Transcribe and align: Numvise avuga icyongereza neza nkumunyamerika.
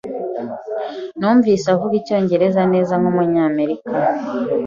Numvise 1.19 1.65
avuga 1.73 1.93
icyongereza 2.01 2.61
neza 2.73 2.93
nkumunyamerika. 2.99 3.91